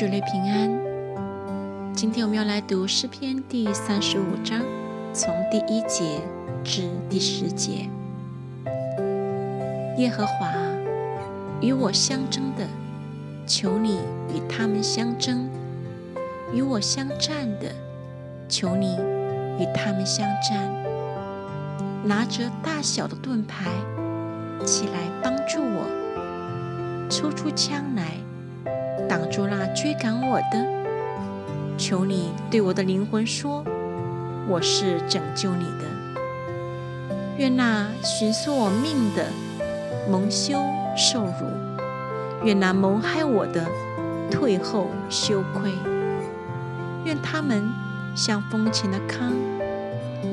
[0.00, 1.94] 主内平安。
[1.94, 4.62] 今天我们要来读诗篇第三十五章，
[5.12, 6.22] 从第一节
[6.64, 7.86] 至第十节。
[9.98, 10.54] 耶和华
[11.60, 12.66] 与我相争的，
[13.46, 13.98] 求你
[14.34, 15.36] 与他们相争；
[16.50, 17.70] 与我相战的，
[18.48, 18.96] 求你
[19.58, 20.66] 与他们相战。
[22.02, 23.70] 拿着大小的盾牌
[24.64, 24.92] 起来
[25.22, 28.14] 帮助我，抽出枪来。
[29.10, 30.64] 挡住那追赶我的，
[31.76, 33.64] 求你对我的灵魂说
[34.46, 35.84] ：“我是拯救你的。”
[37.36, 39.26] 愿那寻索我命的
[40.08, 40.62] 蒙羞
[40.96, 43.66] 受辱，愿那谋害我的
[44.30, 45.72] 退后羞愧。
[47.04, 47.68] 愿他们
[48.14, 49.32] 像风前的糠，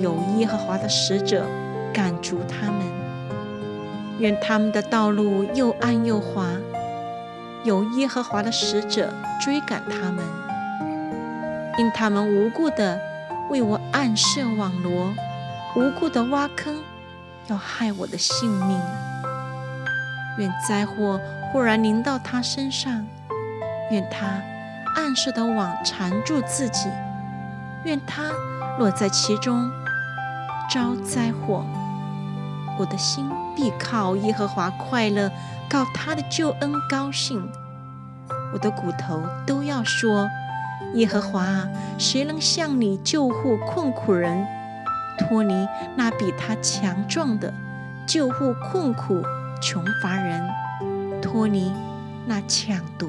[0.00, 1.46] 有耶和华的使者
[1.92, 2.80] 赶逐他们。
[4.18, 6.48] 愿他们的道路又暗又滑。
[7.64, 9.10] 有耶和华的使者
[9.40, 10.22] 追赶他们，
[11.78, 13.00] 因他们无故的
[13.48, 15.14] 为我暗设网罗，
[15.74, 16.76] 无故的挖坑，
[17.46, 18.78] 要害我的性命。
[20.36, 21.18] 愿灾祸
[21.50, 23.06] 忽然临到他身上，
[23.90, 24.42] 愿他
[24.96, 26.90] 暗设的网缠住自己，
[27.84, 28.24] 愿他
[28.78, 29.70] 落在其中
[30.68, 31.64] 招灾祸。
[32.78, 35.30] 我的心必靠耶和华快乐。
[35.66, 37.48] 靠他的救恩高兴，
[38.52, 40.28] 我的骨头都要说：
[40.94, 44.46] 耶和华啊，谁能向你救护困苦人，
[45.18, 47.52] 脱离那比他强壮的，
[48.06, 49.20] 救护困苦
[49.60, 50.48] 穷乏人，
[51.20, 51.72] 脱离
[52.26, 53.08] 那抢夺。